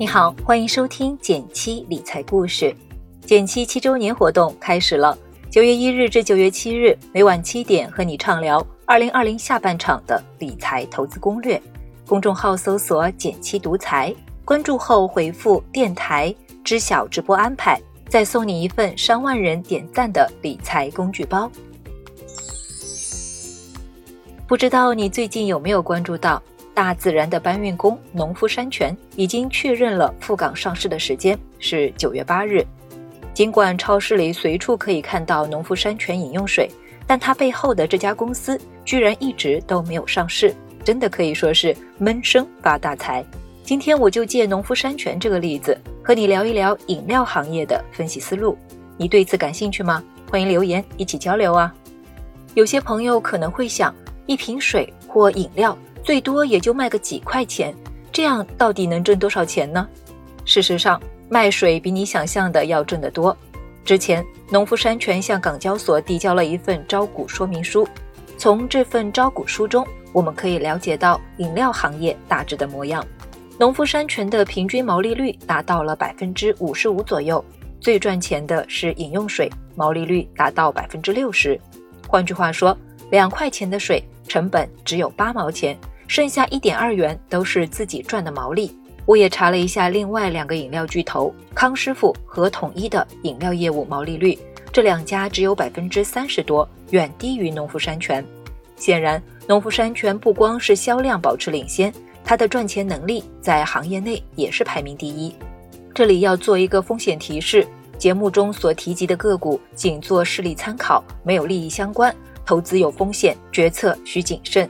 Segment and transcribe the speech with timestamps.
[0.00, 2.74] 你好，欢迎收听减七理财故事。
[3.20, 5.14] 减七七周年活动开始了，
[5.50, 11.60] 九月一日至九月七日，每晚七点和你畅聊二零二零下半场的理财投资攻略。
[12.06, 14.10] 公众号搜索“减七独裁”，
[14.42, 21.52] 关注后回复“电台”知晓直播安排，再送你一份上万人点赞的理财工具包。
[24.48, 26.42] 不知道你最近有没有关注到，
[26.74, 32.64] 大自然的搬运工农夫山泉已经确认了赴港上市的时间是九月八日。
[33.34, 36.70] 尽管超市里随处可以看到农夫山泉饮用水，
[37.06, 40.54] 但它背后的这家公司居然一直都没有上市，
[40.84, 43.24] 真的可以说是闷声发大财。
[43.62, 48.56] 今天我就借农夫山泉这个例子，和你聊一聊饮料行业的分析思路。
[48.96, 50.02] 你对此感兴趣吗？
[50.30, 51.74] 欢迎留言一起交流啊！
[52.54, 53.94] 有些朋友可能会想。
[54.26, 57.74] 一瓶水或饮料最多也就卖个几块钱，
[58.10, 59.86] 这样到底能挣多少钱呢？
[60.44, 63.36] 事实上，卖水比你想象的要挣得多。
[63.84, 67.86] 之前，农夫山泉向港交所递交了一份招股说明书，
[68.36, 73.06] 从这份招股书中，我们可以了解到饮料行业大致的模样。
[73.58, 77.44] 农夫山泉的平均毛利率达到了百分之五十五左右，
[77.78, 81.60] 最赚钱的是饮用水，毛利率达到百分之六十。
[82.08, 82.76] 换句话说，
[83.10, 84.02] 两块钱的水。
[84.28, 85.76] 成本只有八毛钱，
[86.10, 88.76] 剩下一点二元都是自己赚的毛利。
[89.06, 94.36] 我也查了一下另外两个饮料巨头康师傅和统一的饮料业务毛利率，
[94.72, 98.24] 这两家只有百分之三十多，远低于农夫山泉。
[98.74, 101.94] 显然，农夫山泉不光是销量保持领先，
[102.24, 105.32] 它的赚钱能力在行业内也是排名第一。
[105.94, 107.64] 这里要做一个风险提示：
[107.98, 112.12] 节目中所提及的个股仅做事例参考，没有利益相关。
[112.44, 114.68] 投资有风险，决策需谨慎。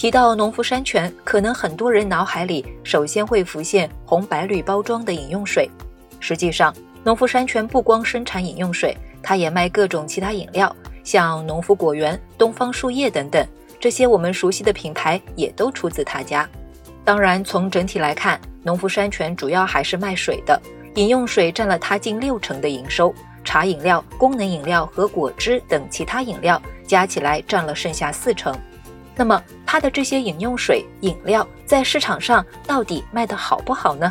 [0.00, 5.68] 提到农夫山泉，可能很多人脑海里首先会浮现红白绿包装的饮用水。
[6.20, 10.74] 实际上，农夫山泉不光生产饮用水，它也卖各种其他饮料，
[11.04, 13.46] 像农夫果园、东方树叶等等，
[13.78, 16.48] 这些我们熟悉的品牌也都出自他家。
[17.04, 20.58] 当然，从整体来看，农夫山泉主要还是卖水的，
[20.94, 23.14] 饮用水占了它近六成的营收。
[23.44, 28.58] 茶饮料、功能饮料和果汁等其他饮料加起来占了剩下四成。
[29.20, 34.10] 那么，它的这些饮用水、饮料在市场上到底卖得好不好呢？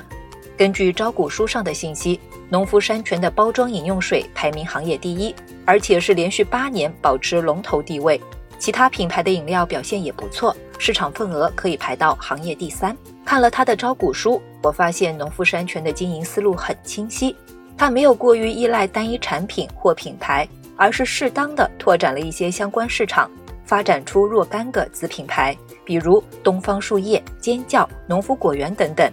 [0.56, 5.34] 根据招股书上的信息，农夫山泉的包装饮用水排名行业第一，
[5.66, 8.22] 而且是连续八年保持龙头地位。
[8.60, 12.96] 其他品牌的饮料表现也不错，市场份额可以排到行业第三。
[13.26, 17.36] 看了它的招股书，我发现农夫山泉的经营思路很清晰。
[17.76, 23.28] 它没有过于依赖单一产品或品牌，而是适当的拓展了一些相关市场，
[23.70, 29.08] 发展出若干个子品牌，比如东方树叶、尖叫、农夫果园等等。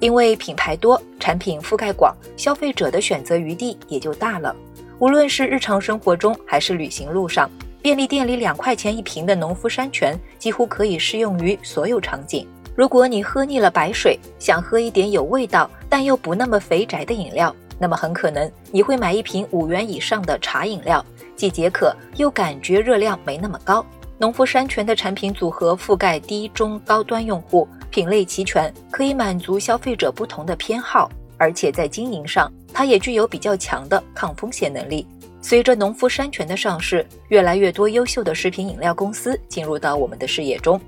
[0.00, 4.56] 因为品牌多，产品覆盖广，消费者的选择余地也就大了。
[4.98, 7.50] 无论是日常生活中还是旅行路上，
[7.82, 12.48] 便利店里两块钱一瓶的农夫山泉几乎可以适用于所有场景。
[12.74, 17.54] 如果你喝腻了白水，想喝一点有味道但又不那么肥宅的饮料。
[17.82, 21.04] 那么很可能你会买一瓶五元以上的茶饮料，
[21.34, 23.84] 既解渴又感觉热量没那么高。
[24.18, 31.10] 农夫山泉的产品组合覆盖低、中、高端用户，品类齐全，可以满足消费者不同的偏好。
[31.36, 35.04] 而且在经营上，它也具有比较强的抗风险能力。
[35.40, 40.80] 随着农夫山泉的上市，越来越多优秀的食品饮料公司进入到我们的视野中。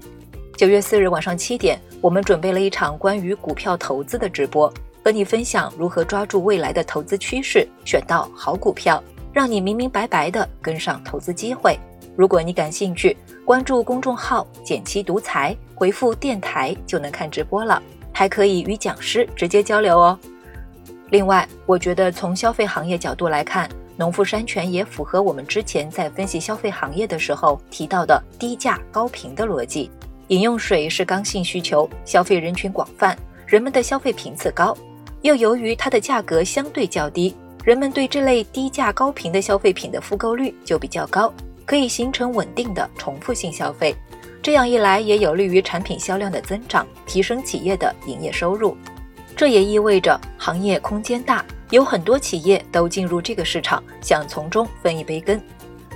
[0.57, 4.73] 九月四日晚上七点，我们准备了一场关于股票投资的直播。
[5.05, 9.03] 和你分享如何抓住未来的投资趋势，选到好股票，
[9.35, 11.79] 让你明明白白的跟上投资机会。
[12.17, 17.83] 如果你感兴趣，关注公众号“减七独裁，回复“电台”就能看直播了，
[18.15, 20.19] 还可以与讲师直接交流哦。
[21.11, 29.91] 另外，我觉得从消费行业角度来看，农夫山泉也符合我们之前在分析消费行业的时候提到的低价高频的逻辑。
[30.29, 33.15] 饮用水是刚性需求，消费人群广泛，
[33.47, 34.75] 人们的消费频次高。
[35.25, 37.35] 又由于它的价格相对较低，
[37.65, 41.33] 人们对这类低价高频的消费品的复购率就比较高，
[41.65, 43.97] 可以形成稳定的重复性消费。
[44.43, 48.77] 这样一来，也有利于产品销量的增长，提升企业的营业收入。
[49.35, 55.41] 这也意味着行业空间大，有很多企业都进入这个市场，想从中分一杯羹。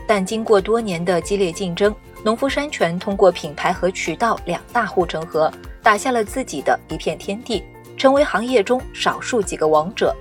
[0.06, 1.94] 但经过多年的激烈竞争，
[2.25, 5.52] 农夫山泉通过品牌和渠道两大护城河，
[5.82, 7.62] 打下了自己的一片天地。
[7.99, 10.15] 成为行业中少数几个王者。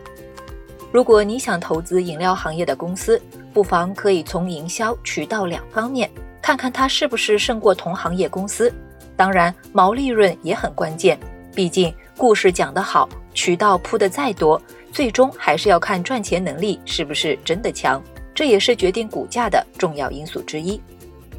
[0.92, 3.22] 如果你想投资饮料行业的公司，
[3.54, 6.10] 不妨可以从营销渠道两方面
[6.42, 8.74] 看看它是不是胜过同行业公司。
[9.16, 11.20] 当然，毛利润也很关键，
[11.54, 18.02] 毕竟故事讲得好，渠道铺的再多，最终还是要看赚钱能力是不是真的强，
[18.34, 20.82] 这也是决定股价的重要因素之一。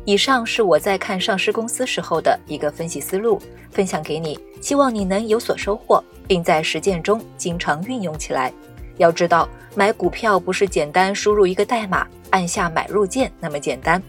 [0.09, 3.39] 以上是我在看上市公司时候的一个分析思路，
[3.71, 8.51] 分享给你，希望你能有所收获，并在实践中经常运用起来。
[8.97, 14.03] 要知道，买股票不是简单输入一个代码，按下买入键那么简单。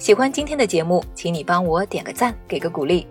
[0.00, 3.06] 喜欢今天的节目，请你帮我点个赞，给个鼓励。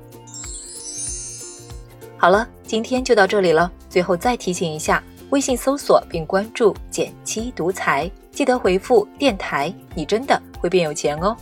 [2.18, 3.71] 好了，今天就到这里了。
[3.89, 11.33] 最后再提醒一下，微信搜索并关注“减七独裁，记得回复“电台”，你真的会变有钱哦。